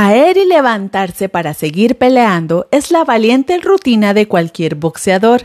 Caer 0.00 0.36
y 0.36 0.44
levantarse 0.44 1.28
para 1.28 1.54
seguir 1.54 1.98
peleando 1.98 2.68
es 2.70 2.92
la 2.92 3.02
valiente 3.02 3.58
rutina 3.58 4.14
de 4.14 4.28
cualquier 4.28 4.76
boxeador, 4.76 5.42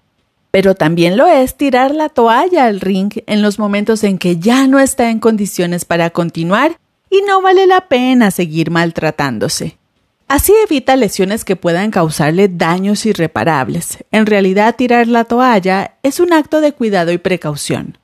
pero 0.52 0.76
también 0.76 1.18
lo 1.18 1.26
es 1.26 1.58
tirar 1.58 1.96
la 1.96 2.10
toalla 2.10 2.66
al 2.66 2.80
ring 2.80 3.12
en 3.26 3.42
los 3.42 3.58
momentos 3.58 4.04
en 4.04 4.20
que 4.20 4.38
ya 4.38 4.68
no 4.68 4.80
está 4.80 5.10
en 5.10 5.20
condiciones 5.20 5.86
para 5.86 6.12
continuar 6.12 6.78
y 7.10 7.24
no 7.28 7.42
vale 7.42 7.66
la 7.66 7.88
pena 7.88 8.30
seguir 8.30 8.70
maltratándose. 8.70 9.80
Así 10.28 10.54
evita 10.64 10.98
lesiones 10.98 11.46
que 11.46 11.56
puedan 11.56 11.90
causarle 11.90 12.48
daños 12.48 13.08
irreparables. 13.08 14.04
En 14.12 14.28
realidad, 14.28 14.76
tirar 14.76 15.08
la 15.08 15.24
toalla 15.24 15.96
es 16.04 16.20
un 16.20 16.32
acto 16.32 16.62
de 16.62 16.74
cuidado 16.74 17.12
y 17.12 17.18
precaución. 17.18 17.98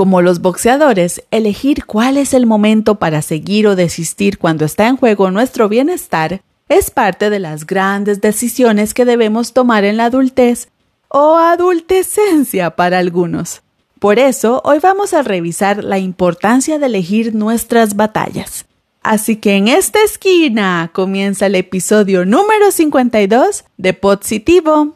Como 0.00 0.22
los 0.22 0.40
boxeadores, 0.40 1.22
elegir 1.30 1.84
cuál 1.84 2.16
es 2.16 2.32
el 2.32 2.46
momento 2.46 2.94
para 2.94 3.20
seguir 3.20 3.66
o 3.66 3.76
desistir 3.76 4.38
cuando 4.38 4.64
está 4.64 4.88
en 4.88 4.96
juego 4.96 5.30
nuestro 5.30 5.68
bienestar 5.68 6.40
es 6.70 6.90
parte 6.90 7.28
de 7.28 7.38
las 7.38 7.66
grandes 7.66 8.22
decisiones 8.22 8.94
que 8.94 9.04
debemos 9.04 9.52
tomar 9.52 9.84
en 9.84 9.98
la 9.98 10.06
adultez 10.06 10.70
o 11.08 11.36
adultecencia 11.36 12.76
para 12.76 12.98
algunos. 12.98 13.60
Por 13.98 14.18
eso, 14.18 14.62
hoy 14.64 14.78
vamos 14.78 15.12
a 15.12 15.20
revisar 15.20 15.84
la 15.84 15.98
importancia 15.98 16.78
de 16.78 16.86
elegir 16.86 17.34
nuestras 17.34 17.94
batallas. 17.94 18.64
Así 19.02 19.36
que 19.36 19.56
en 19.56 19.68
esta 19.68 20.02
esquina 20.02 20.88
comienza 20.94 21.44
el 21.44 21.56
episodio 21.56 22.24
número 22.24 22.70
52 22.70 23.64
de 23.76 23.92
Positivo. 23.92 24.94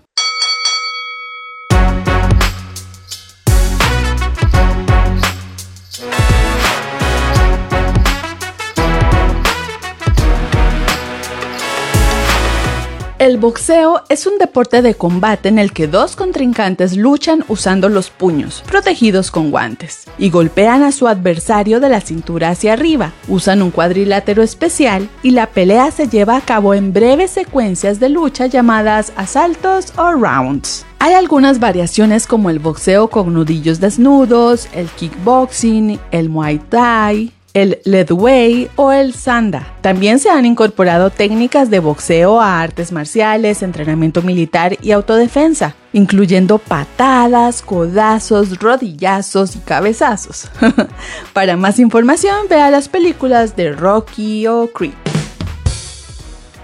El 13.24 13.38
boxeo 13.38 14.02
es 14.10 14.26
un 14.26 14.36
deporte 14.36 14.82
de 14.82 14.96
combate 14.96 15.48
en 15.48 15.58
el 15.58 15.72
que 15.72 15.88
dos 15.88 16.14
contrincantes 16.14 16.94
luchan 16.94 17.42
usando 17.48 17.88
los 17.88 18.10
puños, 18.10 18.62
protegidos 18.66 19.30
con 19.30 19.50
guantes, 19.50 20.04
y 20.18 20.28
golpean 20.28 20.82
a 20.82 20.92
su 20.92 21.08
adversario 21.08 21.80
de 21.80 21.88
la 21.88 22.02
cintura 22.02 22.50
hacia 22.50 22.74
arriba. 22.74 23.14
Usan 23.26 23.62
un 23.62 23.70
cuadrilátero 23.70 24.42
especial 24.42 25.08
y 25.22 25.30
la 25.30 25.46
pelea 25.46 25.90
se 25.90 26.06
lleva 26.06 26.36
a 26.36 26.42
cabo 26.42 26.74
en 26.74 26.92
breves 26.92 27.30
secuencias 27.30 27.98
de 27.98 28.10
lucha 28.10 28.44
llamadas 28.44 29.10
asaltos 29.16 29.94
o 29.96 30.12
rounds. 30.12 30.84
Hay 30.98 31.14
algunas 31.14 31.60
variaciones 31.60 32.26
como 32.26 32.50
el 32.50 32.58
boxeo 32.58 33.08
con 33.08 33.32
nudillos 33.32 33.80
desnudos, 33.80 34.68
el 34.74 34.88
kickboxing, 34.88 35.98
el 36.10 36.28
muay 36.28 36.58
thai, 36.58 37.32
el 37.54 37.78
Ledway 37.84 38.68
o 38.76 38.92
el 38.92 39.14
Sanda. 39.14 39.72
También 39.80 40.18
se 40.18 40.28
han 40.28 40.44
incorporado 40.44 41.10
técnicas 41.10 41.70
de 41.70 41.78
boxeo 41.78 42.40
a 42.40 42.60
artes 42.60 42.92
marciales, 42.92 43.62
entrenamiento 43.62 44.22
militar 44.22 44.76
y 44.82 44.90
autodefensa, 44.90 45.76
incluyendo 45.92 46.58
patadas, 46.58 47.62
codazos, 47.62 48.58
rodillazos 48.58 49.56
y 49.56 49.60
cabezazos. 49.60 50.50
Para 51.32 51.56
más 51.56 51.78
información, 51.78 52.48
vea 52.50 52.70
las 52.70 52.88
películas 52.88 53.54
de 53.56 53.72
Rocky 53.72 54.46
o 54.48 54.68
Creep. 54.72 55.03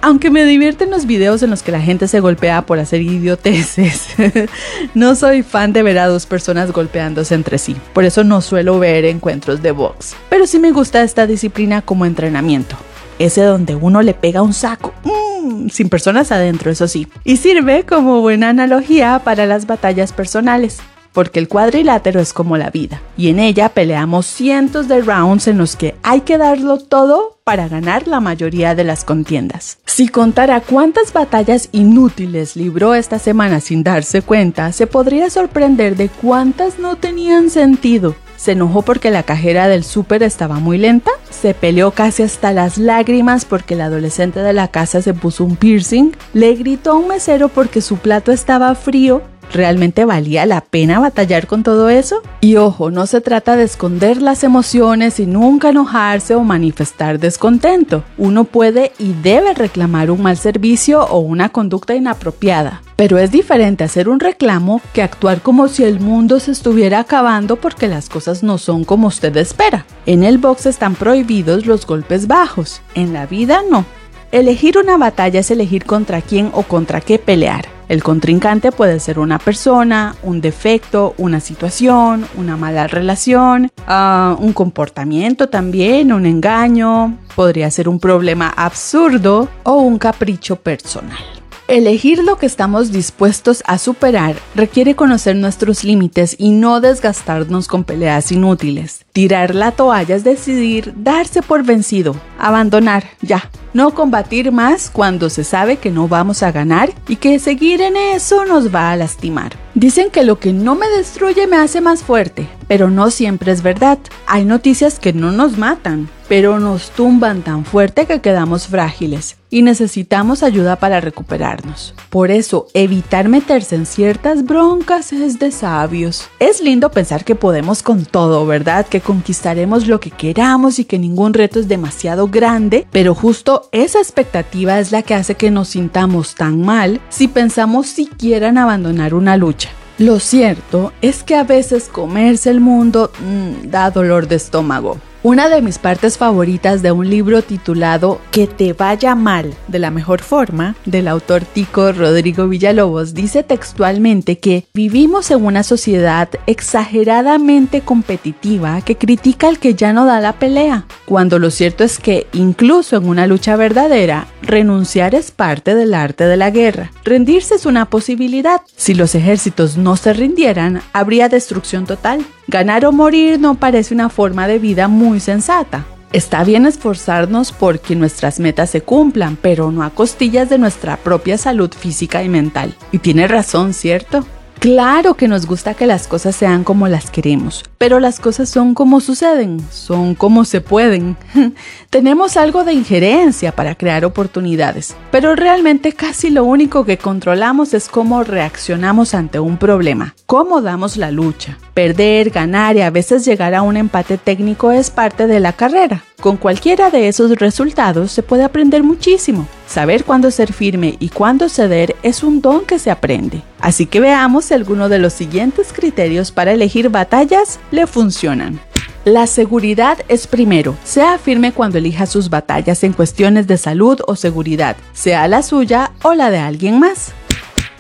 Aunque 0.03 0.31
me 0.31 0.45
divierten 0.45 0.91
los 0.91 1.05
videos 1.05 1.43
en 1.43 1.51
los 1.51 1.63
que 1.63 1.73
la 1.73 1.81
gente 1.81 2.09
se 2.09 2.21
golpea 2.21 2.63
por 2.63 2.79
hacer 2.79 3.03
idioteces, 3.03 4.09
no 4.95 5.15
soy 5.15 5.43
fan 5.43 5.75
de 5.75 5.83
ver 5.83 5.99
a 5.99 6.07
dos 6.07 6.25
personas 6.25 6.73
golpeándose 6.73 7.35
entre 7.35 7.59
sí. 7.59 7.77
Por 7.93 8.05
eso 8.05 8.25
no 8.25 8.41
suelo 8.41 8.79
ver 8.79 9.05
encuentros 9.05 9.61
de 9.61 9.73
box. 9.73 10.15
Pero 10.31 10.47
sí 10.47 10.59
me 10.59 10.73
gusta 10.73 11.03
esta 11.03 11.27
disciplina 11.27 11.83
como 11.83 12.07
entrenamiento. 12.07 12.77
Ese 13.19 13.43
donde 13.43 13.75
uno 13.75 14.01
le 14.01 14.15
pega 14.15 14.41
un 14.41 14.55
saco, 14.55 14.95
mmm, 15.05 15.69
sin 15.69 15.91
personas 15.91 16.33
adentro, 16.33 16.71
eso 16.71 16.89
sí. 16.89 17.07
Y 17.25 17.37
sirve 17.37 17.85
como 17.85 18.23
buena 18.23 18.49
analogía 18.49 19.21
para 19.23 19.45
las 19.45 19.67
batallas 19.67 20.15
personales 20.15 20.81
porque 21.13 21.39
el 21.39 21.49
cuadrilátero 21.49 22.21
es 22.21 22.33
como 22.33 22.57
la 22.57 22.71
vida, 22.71 23.01
y 23.17 23.29
en 23.29 23.39
ella 23.39 23.71
peleamos 23.71 24.27
cientos 24.27 24.89
de 24.89 25.03
rounds 25.03 25.49
en 25.49 25.59
los 25.59 25.77
que 25.77 25.95
hay 26.03 26.23
que 26.23 26.39
darlo 26.39 26.79
todo 26.79 27.39
para 27.45 27.69
ganar 27.69 28.07
la 28.07 28.21
mayoría 28.21 28.75
de 28.75 28.85
las 28.85 29.05
contiendas. 29.05 29.79
Si 29.85 30.09
contara 30.09 30.61
cuántas 30.61 31.13
batallas 31.13 31.69
inútiles 31.73 32.55
libró 32.55 32.95
esta 32.95 33.19
semana 33.19 33.61
sin 33.61 33.83
darse 33.83 34.23
cuenta, 34.23 34.73
se 34.73 34.87
podría 34.87 35.31
sorprender 35.31 35.97
de 35.97 36.09
cuántas 36.09 36.79
no 36.79 36.97
tenían 36.97 37.51
sentido. 37.51 38.15
Se 38.37 38.53
enojó 38.53 38.83
porque 38.83 39.11
la 39.11 39.23
cajera 39.23 39.69
del 39.69 39.85
súper 39.85 40.23
estaba 40.23 40.61
muy 40.61 40.79
lenta, 40.79 41.11
se 41.29 41.53
peleó 41.53 41.91
casi 41.91 42.23
hasta 42.23 42.53
las 42.53 42.79
lágrimas 42.79 43.45
porque 43.45 43.75
el 43.75 43.83
adolescente 43.83 44.41
de 44.41 44.55
la 44.55 44.69
casa 44.69 45.03
se 45.03 45.13
puso 45.13 45.45
un 45.45 45.57
piercing, 45.57 46.13
le 46.33 46.55
gritó 46.55 46.93
a 46.93 46.95
un 46.95 47.09
mesero 47.09 47.49
porque 47.49 47.83
su 47.83 47.99
plato 47.99 48.33
estaba 48.33 48.75
frío 48.75 49.23
¿Realmente 49.53 50.05
valía 50.05 50.47
la 50.47 50.61
pena 50.61 51.01
batallar 51.01 51.49
con 51.49 51.65
todo 51.65 51.89
eso? 51.89 52.23
Y 52.41 52.57
ojo, 52.57 52.91
no 52.91 53.07
se 53.07 53.21
trata 53.21 53.57
de 53.57 53.65
esconder 53.65 54.23
las 54.23 54.45
emociones 54.45 55.19
y 55.19 55.27
nunca 55.27 55.71
enojarse 55.71 56.37
o 56.37 56.45
manifestar 56.45 57.19
descontento. 57.19 58.05
Uno 58.17 58.45
puede 58.45 58.93
y 58.99 59.13
debe 59.13 59.55
reclamar 59.55 60.11
un 60.13 60.23
mal 60.23 60.37
servicio 60.37 61.05
o 61.05 61.19
una 61.19 61.49
conducta 61.49 61.97
inapropiada. 61.97 62.83
Pero 62.95 63.19
es 63.19 63.33
diferente 63.33 63.83
hacer 63.83 64.09
un 64.09 64.21
reclamo 64.21 64.81
que 64.93 65.03
actuar 65.03 65.41
como 65.41 65.67
si 65.69 65.83
el 65.85 65.99
mundo 65.99 66.39
se 66.39 66.53
estuviera 66.53 67.01
acabando 67.01 67.57
porque 67.57 67.89
las 67.89 68.09
cosas 68.09 68.43
no 68.43 68.57
son 68.59 68.85
como 68.85 69.09
usted 69.09 69.37
espera. 69.37 69.85
En 70.07 70.23
el 70.23 70.39
box 70.39 70.67
están 70.67 70.95
prohibidos 70.95 71.67
los 71.67 71.87
golpes 71.87 72.27
bajos, 72.29 72.83
en 72.95 73.13
la 73.13 73.27
vida 73.27 73.63
no. 73.69 73.85
Elegir 74.33 74.79
una 74.79 74.97
batalla 74.97 75.41
es 75.41 75.51
elegir 75.51 75.87
contra 75.87 76.21
quién 76.23 76.51
o 76.53 76.63
contra 76.63 77.01
qué 77.01 77.19
pelear. 77.19 77.80
El 77.91 78.05
contrincante 78.05 78.71
puede 78.71 79.01
ser 79.01 79.19
una 79.19 79.41
persona, 79.41 80.15
un 80.23 80.41
defecto, 80.41 81.13
una 81.19 81.41
situación, 81.41 82.25
una 82.37 82.57
mala 82.57 82.87
relación, 82.87 83.69
ah, 83.85 84.37
un 84.39 84.53
comportamiento 84.53 85.49
también, 85.49 86.13
un 86.13 86.25
engaño, 86.25 87.19
podría 87.35 87.69
ser 87.69 87.89
un 87.89 87.99
problema 87.99 88.49
absurdo 88.57 89.49
o 89.65 89.73
un 89.79 89.99
capricho 89.99 90.55
personal. 90.55 91.40
Elegir 91.71 92.25
lo 92.25 92.37
que 92.37 92.47
estamos 92.47 92.91
dispuestos 92.91 93.63
a 93.65 93.79
superar 93.79 94.35
requiere 94.57 94.97
conocer 94.97 95.37
nuestros 95.37 95.85
límites 95.85 96.35
y 96.37 96.51
no 96.51 96.81
desgastarnos 96.81 97.69
con 97.69 97.85
peleas 97.85 98.33
inútiles. 98.33 99.05
Tirar 99.13 99.55
la 99.55 99.71
toalla 99.71 100.17
es 100.17 100.25
decidir 100.25 100.93
darse 100.97 101.43
por 101.43 101.63
vencido, 101.63 102.17
abandonar, 102.41 103.05
ya, 103.23 103.49
no 103.73 103.95
combatir 103.95 104.51
más 104.51 104.91
cuando 104.91 105.31
se 105.31 105.45
sabe 105.45 105.77
que 105.77 105.93
no 105.93 106.09
vamos 106.09 106.43
a 106.43 106.51
ganar 106.51 106.91
y 107.07 107.15
que 107.15 107.39
seguir 107.39 107.81
en 107.83 107.97
eso 107.97 108.45
nos 108.47 108.75
va 108.75 108.91
a 108.91 108.97
lastimar. 108.97 109.53
Dicen 109.77 110.11
que 110.11 110.25
lo 110.25 110.41
que 110.41 110.53
no 110.53 110.75
me 110.75 110.89
destruye 110.89 111.47
me 111.47 111.57
hace 111.57 111.81
más 111.81 112.03
fuerte, 112.03 112.49
pero 112.71 112.89
no 112.89 113.11
siempre 113.11 113.51
es 113.51 113.65
verdad. 113.65 113.99
Hay 114.29 114.45
noticias 114.45 115.01
que 115.01 115.13
no 115.13 115.33
nos 115.33 115.59
matan, 115.59 116.09
pero 116.29 116.61
nos 116.61 116.91
tumban 116.93 117.43
tan 117.43 117.65
fuerte 117.65 118.07
que 118.07 118.21
quedamos 118.21 118.69
frágiles 118.69 119.39
y 119.51 119.63
necesitamos 119.63 120.45
ayuda 120.45 120.77
para 120.77 121.01
recuperarnos. 121.01 121.95
Por 122.11 122.31
eso, 122.31 122.69
evitar 122.73 123.29
meterse 123.29 123.75
en 123.75 123.87
ciertas 123.87 124.45
broncas 124.45 125.13
es 125.13 125.41
de 125.41 125.51
sabios. 125.51 126.29
Es 126.39 126.63
lindo 126.63 126.93
pensar 126.93 127.25
que 127.25 127.35
podemos 127.35 127.83
con 127.83 128.05
todo, 128.05 128.47
¿verdad? 128.47 128.87
Que 128.87 129.01
conquistaremos 129.01 129.89
lo 129.89 129.99
que 129.99 130.13
queramos 130.13 130.79
y 130.79 130.85
que 130.85 131.01
ningún 131.01 131.35
reto 131.35 131.59
es 131.59 131.67
demasiado 131.67 132.29
grande, 132.29 132.87
pero 132.93 133.17
justo 133.17 133.69
esa 133.73 133.99
expectativa 133.99 134.79
es 134.79 134.93
la 134.93 135.03
que 135.03 135.17
hace 135.17 135.35
que 135.35 135.51
nos 135.51 135.71
sintamos 135.71 136.37
tan 136.37 136.63
mal 136.63 137.01
si 137.09 137.27
pensamos 137.27 137.89
siquiera 137.89 138.47
en 138.47 138.59
abandonar 138.59 139.13
una 139.15 139.37
lucha. 139.37 139.71
Lo 140.01 140.19
cierto 140.19 140.95
es 141.03 141.23
que 141.23 141.35
a 141.35 141.45
veces 141.45 141.91
comerse 141.91 142.49
el 142.49 142.61
mundo 142.61 143.13
mm, 143.21 143.69
da 143.69 143.91
dolor 143.91 144.29
de 144.29 144.37
estómago. 144.37 144.97
Una 145.23 145.51
de 145.51 145.61
mis 145.61 145.77
partes 145.77 146.17
favoritas 146.17 146.81
de 146.81 146.93
un 146.93 147.11
libro 147.11 147.43
titulado 147.43 148.23
Que 148.31 148.47
te 148.47 148.73
vaya 148.73 149.15
mal 149.15 149.53
de 149.69 149.79
la 149.79 149.91
mejor 149.91 150.23
forma, 150.23 150.77
del 150.87 151.09
autor 151.09 151.45
tico 151.45 151.93
Rodrigo 151.93 152.49
Villalobos, 152.49 153.13
dice 153.13 153.43
textualmente 153.43 154.39
que 154.39 154.67
vivimos 154.73 155.31
en 155.31 155.45
una 155.45 155.63
sociedad 155.63 156.31
exageradamente 156.47 157.83
competitiva 157.83 158.81
que 158.81 158.97
critica 158.97 159.49
al 159.49 159.59
que 159.59 159.75
ya 159.75 159.93
no 159.93 160.07
da 160.07 160.21
la 160.21 160.39
pelea, 160.39 160.87
cuando 161.05 161.39
lo 161.39 161.51
cierto 161.51 161.85
es 161.85 161.99
que 161.99 162.27
incluso 162.33 162.97
en 162.97 163.07
una 163.07 163.27
lucha 163.27 163.57
verdadera, 163.57 164.27
renunciar 164.41 165.15
es 165.15 165.33
parte 165.33 165.75
del 165.75 165.93
arte 165.93 166.25
de 166.25 166.39
la 166.39 166.51
guerra. 166.51 166.93
Rendirse 167.05 167.57
es 167.57 167.67
una 167.67 167.91
posibilidad. 167.91 168.63
Si 168.75 168.95
los 168.95 169.15
ejércitos 169.15 169.77
no 169.77 169.97
se 169.97 170.15
rindieran, 170.15 170.81
habría 170.95 171.29
destrucción 171.29 171.85
total. 171.85 172.25
Ganar 172.51 172.85
o 172.85 172.91
morir 172.91 173.39
no 173.39 173.55
parece 173.55 173.95
una 173.95 174.09
forma 174.09 174.49
de 174.49 174.59
vida 174.59 174.89
muy 174.89 175.21
sensata. 175.21 175.87
Está 176.13 176.43
bien 176.43 176.67
esforzarnos 176.67 177.53
porque 177.53 177.95
nuestras 177.95 178.41
metas 178.41 178.71
se 178.71 178.81
cumplan, 178.81 179.39
pero 179.41 179.71
no 179.71 179.85
a 179.85 179.91
costillas 179.91 180.51
de 180.51 180.59
nuestra 180.59 180.97
propia 180.97 181.39
salud 181.39 181.71
física 181.73 182.25
y 182.25 182.29
mental. 182.29 182.75
Y 182.91 182.99
tiene 182.99 183.29
razón, 183.29 183.73
¿cierto? 183.73 184.27
Claro 184.61 185.15
que 185.15 185.27
nos 185.27 185.47
gusta 185.47 185.73
que 185.73 185.87
las 185.87 186.07
cosas 186.07 186.37
sean 186.37 186.65
como 186.65 186.87
las 186.87 187.11
queremos, 187.11 187.65
pero 187.79 187.99
las 187.99 188.21
cosas 188.21 188.51
son 188.51 188.75
como 188.75 189.01
suceden, 189.01 189.59
son 189.71 190.15
como 190.15 190.45
se 190.45 190.61
pueden. 190.61 191.17
Tenemos 191.89 192.37
algo 192.37 192.63
de 192.63 192.75
injerencia 192.75 193.53
para 193.53 193.75
crear 193.75 194.05
oportunidades, 194.05 194.95
pero 195.11 195.35
realmente 195.35 195.95
casi 195.95 196.29
lo 196.29 196.45
único 196.45 196.85
que 196.85 196.99
controlamos 196.99 197.73
es 197.73 197.89
cómo 197.89 198.23
reaccionamos 198.23 199.15
ante 199.15 199.41
un 199.41 199.57
problema, 199.57 200.15
cómo 200.27 200.61
damos 200.61 200.99
la 200.99 201.11
lucha. 201.11 201.57
Perder, 201.73 202.29
ganar 202.29 202.77
y 202.77 202.83
a 202.83 202.91
veces 202.91 203.25
llegar 203.25 203.55
a 203.55 203.63
un 203.63 203.79
empate 203.79 204.19
técnico 204.19 204.73
es 204.73 204.91
parte 204.91 205.27
de 205.27 205.41
la 205.41 205.55
carrera. 205.55 206.05
Con 206.21 206.37
cualquiera 206.37 206.91
de 206.91 207.09
esos 207.09 207.31
resultados 207.37 208.13
se 208.13 208.23
puede 208.23 208.45
aprender 208.45 208.83
muchísimo. 208.83 209.49
Saber 209.67 210.05
cuándo 210.05 210.31
ser 210.31 210.53
firme 210.53 210.97
y 211.01 211.09
cuándo 211.09 211.49
ceder 211.49 211.97
es 212.03 212.23
un 212.23 212.43
don 212.43 212.67
que 212.67 212.79
se 212.79 212.91
aprende. 212.91 213.43
Así 213.59 213.87
que 213.87 214.01
veamos 214.01 214.45
si 214.45 214.55
alguno 214.55 214.91
de 214.91 214.99
los 214.99 215.15
siguientes 215.15 215.73
criterios 215.73 216.31
para 216.31 216.53
elegir 216.53 216.91
batallas 216.91 217.59
le 217.71 217.87
funcionan. 217.87 218.61
La 219.07 219.27
seguridad 219.27 219.97
es 220.09 220.27
primero. 220.27 220.77
Sea 220.85 221.17
firme 221.17 221.53
cuando 221.53 221.79
elija 221.79 222.05
sus 222.05 222.29
batallas 222.29 222.85
en 222.85 222.93
cuestiones 222.93 223.47
de 223.47 223.57
salud 223.57 223.99
o 224.07 224.15
seguridad, 224.15 224.77
sea 224.93 225.27
la 225.27 225.43
suya 225.43 225.93
o 226.03 226.13
la 226.13 226.31
de 226.31 226.39
alguien 226.39 226.79
más. 226.79 227.13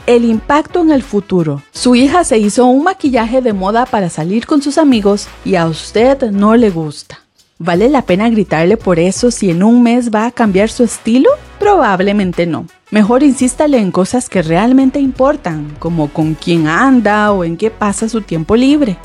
El 0.06 0.25
impacto 0.25 0.81
en 0.81 0.93
el 0.93 1.02
futuro. 1.02 1.62
Su 1.72 1.94
hija 1.94 2.25
se 2.25 2.38
hizo 2.38 2.64
un 2.64 2.84
maquillaje 2.84 3.43
de 3.43 3.52
moda 3.52 3.84
para 3.84 4.08
salir 4.08 4.46
con 4.46 4.62
sus 4.62 4.78
amigos 4.78 5.28
y 5.44 5.56
a 5.56 5.66
usted 5.66 6.31
no 6.31 6.56
le 6.56 6.70
gusta. 6.70 7.20
¿Vale 7.62 7.90
la 7.90 8.00
pena 8.00 8.30
gritarle 8.30 8.78
por 8.78 8.98
eso 8.98 9.30
si 9.30 9.50
en 9.50 9.62
un 9.62 9.82
mes 9.82 10.10
va 10.10 10.24
a 10.24 10.30
cambiar 10.30 10.70
su 10.70 10.82
estilo? 10.82 11.28
Probablemente 11.58 12.46
no. 12.46 12.64
Mejor 12.90 13.22
insístale 13.22 13.76
en 13.76 13.90
cosas 13.90 14.30
que 14.30 14.40
realmente 14.40 14.98
importan, 14.98 15.76
como 15.78 16.08
con 16.08 16.32
quién 16.32 16.68
anda 16.68 17.32
o 17.32 17.44
en 17.44 17.58
qué 17.58 17.70
pasa 17.70 18.08
su 18.08 18.22
tiempo 18.22 18.56
libre. 18.56 18.96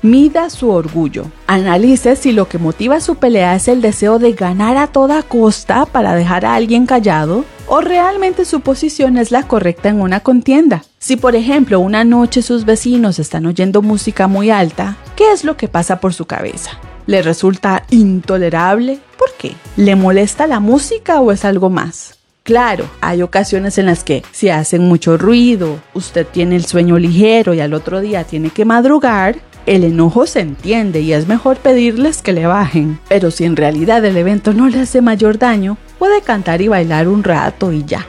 Mida 0.00 0.48
su 0.48 0.70
orgullo. 0.70 1.26
Analice 1.46 2.16
si 2.16 2.32
lo 2.32 2.48
que 2.48 2.56
motiva 2.56 3.00
su 3.00 3.16
pelea 3.16 3.54
es 3.54 3.68
el 3.68 3.82
deseo 3.82 4.18
de 4.18 4.32
ganar 4.32 4.78
a 4.78 4.86
toda 4.86 5.22
costa 5.22 5.84
para 5.84 6.14
dejar 6.14 6.46
a 6.46 6.54
alguien 6.54 6.86
callado 6.86 7.44
o 7.66 7.82
realmente 7.82 8.46
su 8.46 8.62
posición 8.62 9.18
es 9.18 9.30
la 9.30 9.42
correcta 9.42 9.90
en 9.90 10.00
una 10.00 10.20
contienda. 10.20 10.84
Si 10.98 11.16
por 11.16 11.36
ejemplo 11.36 11.80
una 11.80 12.02
noche 12.02 12.40
sus 12.40 12.64
vecinos 12.64 13.18
están 13.18 13.44
oyendo 13.44 13.82
música 13.82 14.26
muy 14.26 14.48
alta, 14.48 14.96
¿qué 15.16 15.32
es 15.32 15.44
lo 15.44 15.58
que 15.58 15.68
pasa 15.68 16.00
por 16.00 16.14
su 16.14 16.24
cabeza? 16.24 16.80
Le 17.08 17.22
resulta 17.22 17.84
intolerable. 17.90 19.00
¿Por 19.18 19.32
qué? 19.38 19.54
¿Le 19.76 19.96
molesta 19.96 20.46
la 20.46 20.60
música 20.60 21.20
o 21.20 21.32
es 21.32 21.44
algo 21.44 21.70
más? 21.70 22.18
Claro, 22.42 22.84
hay 23.00 23.22
ocasiones 23.22 23.78
en 23.78 23.86
las 23.86 24.04
que 24.04 24.22
si 24.30 24.50
hacen 24.50 24.82
mucho 24.82 25.16
ruido, 25.16 25.78
usted 25.94 26.26
tiene 26.26 26.54
el 26.54 26.66
sueño 26.66 26.98
ligero 26.98 27.54
y 27.54 27.60
al 27.60 27.72
otro 27.72 28.00
día 28.00 28.24
tiene 28.24 28.50
que 28.50 28.66
madrugar, 28.66 29.36
el 29.64 29.84
enojo 29.84 30.26
se 30.26 30.40
entiende 30.40 31.00
y 31.00 31.14
es 31.14 31.26
mejor 31.26 31.56
pedirles 31.56 32.20
que 32.20 32.34
le 32.34 32.46
bajen. 32.46 33.00
Pero 33.08 33.30
si 33.30 33.44
en 33.44 33.56
realidad 33.56 34.04
el 34.04 34.16
evento 34.16 34.52
no 34.52 34.68
le 34.68 34.80
hace 34.80 35.00
mayor 35.00 35.38
daño, 35.38 35.78
puede 35.98 36.20
cantar 36.20 36.60
y 36.60 36.68
bailar 36.68 37.08
un 37.08 37.24
rato 37.24 37.72
y 37.72 37.84
ya. 37.84 38.06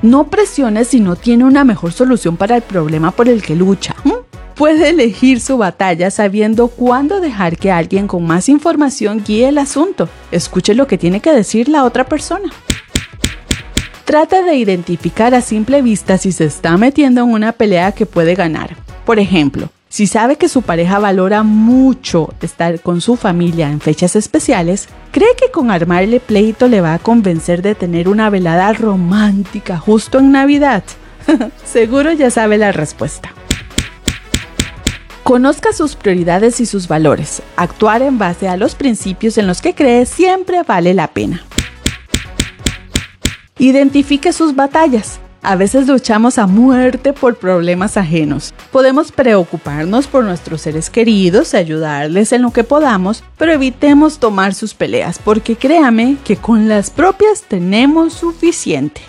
No 0.00 0.28
presione 0.28 0.84
si 0.86 1.00
no 1.00 1.16
tiene 1.16 1.44
una 1.44 1.64
mejor 1.64 1.92
solución 1.92 2.38
para 2.38 2.56
el 2.56 2.62
problema 2.62 3.10
por 3.10 3.28
el 3.28 3.42
que 3.42 3.54
lucha 3.54 3.96
puede 4.56 4.88
elegir 4.88 5.40
su 5.40 5.58
batalla 5.58 6.10
sabiendo 6.10 6.68
cuándo 6.68 7.20
dejar 7.20 7.56
que 7.56 7.70
alguien 7.70 8.08
con 8.08 8.26
más 8.26 8.48
información 8.48 9.22
guíe 9.24 9.48
el 9.48 9.58
asunto. 9.58 10.08
Escuche 10.32 10.74
lo 10.74 10.86
que 10.86 10.98
tiene 10.98 11.20
que 11.20 11.32
decir 11.32 11.68
la 11.68 11.84
otra 11.84 12.04
persona. 12.04 12.50
Trate 14.04 14.42
de 14.42 14.54
identificar 14.56 15.34
a 15.34 15.40
simple 15.40 15.82
vista 15.82 16.16
si 16.16 16.32
se 16.32 16.44
está 16.44 16.76
metiendo 16.76 17.22
en 17.22 17.30
una 17.32 17.52
pelea 17.52 17.92
que 17.92 18.06
puede 18.06 18.34
ganar. 18.34 18.76
Por 19.04 19.18
ejemplo, 19.18 19.68
si 19.88 20.06
sabe 20.06 20.36
que 20.36 20.48
su 20.48 20.62
pareja 20.62 20.98
valora 20.98 21.42
mucho 21.42 22.32
estar 22.40 22.80
con 22.80 23.00
su 23.00 23.16
familia 23.16 23.70
en 23.70 23.80
fechas 23.80 24.16
especiales, 24.16 24.88
¿cree 25.12 25.36
que 25.40 25.50
con 25.50 25.70
armarle 25.70 26.18
pleito 26.20 26.68
le 26.68 26.80
va 26.80 26.94
a 26.94 26.98
convencer 26.98 27.62
de 27.62 27.74
tener 27.74 28.08
una 28.08 28.30
velada 28.30 28.72
romántica 28.72 29.78
justo 29.78 30.18
en 30.18 30.32
Navidad? 30.32 30.82
Seguro 31.64 32.12
ya 32.12 32.30
sabe 32.30 32.58
la 32.58 32.72
respuesta. 32.72 33.32
Conozca 35.26 35.72
sus 35.72 35.96
prioridades 35.96 36.60
y 36.60 36.66
sus 36.66 36.86
valores. 36.86 37.42
Actuar 37.56 38.00
en 38.00 38.16
base 38.16 38.46
a 38.46 38.56
los 38.56 38.76
principios 38.76 39.38
en 39.38 39.48
los 39.48 39.60
que 39.60 39.74
cree 39.74 40.06
siempre 40.06 40.62
vale 40.62 40.94
la 40.94 41.08
pena. 41.08 41.42
Identifique 43.58 44.32
sus 44.32 44.54
batallas. 44.54 45.18
A 45.42 45.56
veces 45.56 45.88
luchamos 45.88 46.38
a 46.38 46.46
muerte 46.46 47.12
por 47.12 47.34
problemas 47.34 47.96
ajenos. 47.96 48.54
Podemos 48.70 49.10
preocuparnos 49.10 50.06
por 50.06 50.22
nuestros 50.22 50.60
seres 50.60 50.90
queridos, 50.90 51.54
ayudarles 51.54 52.30
en 52.30 52.42
lo 52.42 52.52
que 52.52 52.62
podamos, 52.62 53.24
pero 53.36 53.52
evitemos 53.52 54.20
tomar 54.20 54.54
sus 54.54 54.74
peleas 54.74 55.18
porque 55.18 55.56
créame 55.56 56.18
que 56.24 56.36
con 56.36 56.68
las 56.68 56.90
propias 56.90 57.42
tenemos 57.42 58.12
suficiente. 58.12 59.00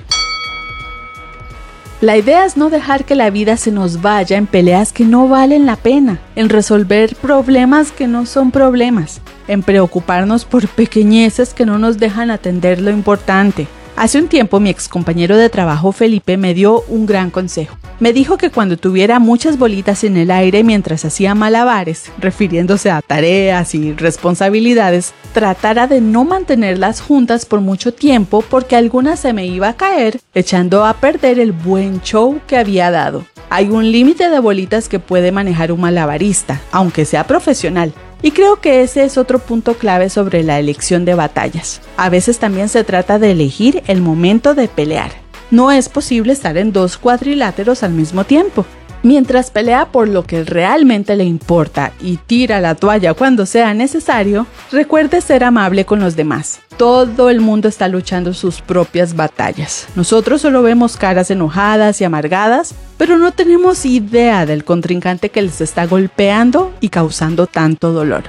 La 2.00 2.16
idea 2.16 2.46
es 2.46 2.58
no 2.58 2.70
dejar 2.70 3.06
que 3.06 3.16
la 3.16 3.32
vida 3.32 3.58
se 3.58 3.72
nos 3.72 4.04
vaya 4.04 4.38
en 4.38 4.46
peleas 4.46 4.94
que 4.94 5.04
no 5.04 5.28
valen 5.28 5.66
la 5.66 5.78
pena, 5.78 6.20
en 6.36 6.48
resolver 6.48 7.16
problemas 7.16 7.92
que 7.92 8.06
no 8.06 8.28
son 8.28 8.52
problemas, 8.52 9.20
en 9.48 9.64
preocuparnos 9.64 10.46
por 10.46 10.68
pequeñeces 10.68 11.56
que 11.56 11.66
no 11.66 11.80
nos 11.80 11.98
dejan 11.98 12.30
atender 12.30 12.82
lo 12.82 12.92
importante, 12.92 13.68
Hace 13.98 14.20
un 14.20 14.28
tiempo 14.28 14.60
mi 14.60 14.70
ex 14.70 14.88
compañero 14.88 15.38
de 15.38 15.50
trabajo 15.50 15.92
Felipe 15.92 16.38
me 16.38 16.54
dio 16.54 16.84
un 16.88 17.08
gran 17.08 17.32
consejo. 17.32 17.80
Me 18.00 18.14
dijo 18.14 18.38
que 18.38 18.52
cuando 18.52 18.78
tuviera 18.78 19.18
muchas 19.18 19.58
bolitas 19.58 20.04
en 20.04 20.18
el 20.18 20.30
aire 20.30 20.64
mientras 20.64 21.04
hacía 21.04 21.34
malabares, 21.34 22.12
refiriéndose 22.20 22.92
a 22.92 23.02
tareas 23.02 23.74
y 23.74 23.94
responsabilidades, 23.94 25.16
tratara 25.34 25.88
de 25.88 26.00
no 26.00 26.26
mantenerlas 26.26 27.02
juntas 27.02 27.48
por 27.48 27.60
mucho 27.62 27.92
tiempo 27.92 28.44
porque 28.48 28.76
alguna 28.76 29.16
se 29.16 29.34
me 29.34 29.48
iba 29.48 29.70
a 29.70 29.76
caer, 29.78 30.20
echando 30.36 30.86
a 30.86 30.94
perder 30.94 31.40
el 31.40 31.52
buen 31.52 32.00
show 32.02 32.40
que 32.46 32.58
había 32.58 32.92
dado. 32.92 33.26
Hay 33.50 33.70
un 33.70 33.92
límite 33.92 34.30
de 34.30 34.40
bolitas 34.40 34.90
que 34.90 35.00
puede 35.00 35.32
manejar 35.32 35.72
un 35.72 35.82
malabarista, 35.82 36.62
aunque 36.72 37.04
sea 37.04 37.26
profesional, 37.26 37.94
y 38.22 38.32
creo 38.32 38.60
que 38.60 38.82
ese 38.82 39.04
es 39.04 39.18
otro 39.18 39.40
punto 39.40 39.76
clave 39.76 40.10
sobre 40.10 40.44
la 40.44 40.60
elección 40.60 41.06
de 41.06 41.16
batallas. 41.16 41.82
A 41.98 42.10
veces 42.10 42.40
también 42.40 42.70
se 42.70 42.84
trata 42.84 43.20
de 43.20 43.32
elegir 43.32 43.84
el 43.88 44.02
momento 44.02 44.56
de 44.56 44.68
pelear. 44.68 45.12
No 45.52 45.72
es 45.72 45.88
posible 45.88 46.34
estar 46.34 46.58
en 46.58 46.74
dos 46.74 46.98
cuadriláteros 46.98 47.84
al 47.84 47.92
mismo 47.92 48.24
tiempo. 48.24 48.66
Mientras 49.04 49.52
pelea 49.52 49.86
por 49.92 50.08
lo 50.08 50.24
que 50.24 50.44
realmente 50.44 51.16
le 51.16 51.24
importa 51.24 51.94
y 52.02 52.18
tira 52.18 52.60
la 52.60 52.76
toalla 52.76 53.14
cuando 53.14 53.46
sea 53.46 53.74
necesario, 53.74 54.48
recuerde 54.72 55.22
ser 55.22 55.44
amable 55.44 55.86
con 55.86 56.00
los 56.00 56.16
demás. 56.16 56.60
Todo 56.78 57.30
el 57.30 57.40
mundo 57.40 57.70
está 57.70 57.88
luchando 57.88 58.34
sus 58.34 58.62
propias 58.62 59.16
batallas. 59.16 59.88
Nosotros 59.96 60.42
solo 60.42 60.64
vemos 60.64 60.98
caras 60.98 61.32
enojadas 61.32 62.02
y 62.02 62.06
amargadas, 62.06 62.74
pero 62.98 63.18
no 63.18 63.32
tenemos 63.32 63.86
idea 63.86 64.46
del 64.46 64.64
contrincante 64.64 65.30
que 65.30 65.42
les 65.42 65.62
está 65.62 65.86
golpeando 65.86 66.74
y 66.80 66.90
causando 66.90 67.48
tanto 67.48 67.92
dolor. 67.94 68.24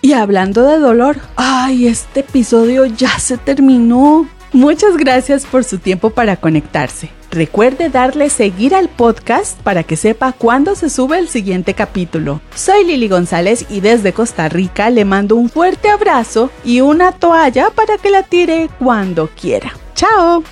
Y 0.00 0.12
hablando 0.12 0.62
de 0.62 0.78
dolor, 0.78 1.18
ay, 1.36 1.86
este 1.86 2.20
episodio 2.20 2.86
ya 2.86 3.18
se 3.18 3.36
terminó. 3.36 4.28
Muchas 4.52 4.96
gracias 4.96 5.44
por 5.44 5.64
su 5.64 5.78
tiempo 5.78 6.10
para 6.10 6.36
conectarse. 6.36 7.10
Recuerde 7.30 7.90
darle 7.90 8.30
seguir 8.30 8.74
al 8.74 8.88
podcast 8.88 9.60
para 9.60 9.82
que 9.82 9.96
sepa 9.96 10.32
cuándo 10.32 10.74
se 10.74 10.88
sube 10.88 11.18
el 11.18 11.28
siguiente 11.28 11.74
capítulo. 11.74 12.40
Soy 12.54 12.84
Lili 12.84 13.08
González 13.08 13.66
y 13.68 13.80
desde 13.80 14.14
Costa 14.14 14.48
Rica 14.48 14.88
le 14.88 15.04
mando 15.04 15.36
un 15.36 15.50
fuerte 15.50 15.90
abrazo 15.90 16.50
y 16.64 16.80
una 16.80 17.12
toalla 17.12 17.70
para 17.70 17.98
que 17.98 18.10
la 18.10 18.22
tire 18.22 18.70
cuando 18.78 19.28
quiera. 19.28 19.72
¡Chao! 19.94 20.42